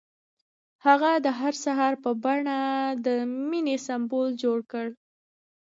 هغه 0.85 1.11
د 1.25 1.27
سهار 1.63 1.93
په 2.03 2.11
بڼه 2.23 2.59
د 3.05 3.07
مینې 3.49 3.77
سمبول 3.87 4.29
جوړ 4.43 4.57
کړ. 4.71 4.87